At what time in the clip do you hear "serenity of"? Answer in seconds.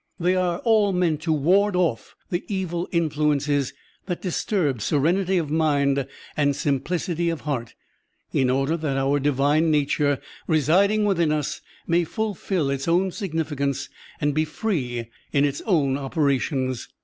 4.81-5.51